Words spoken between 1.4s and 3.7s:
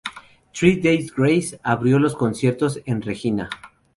abrió los conciertos en Regina.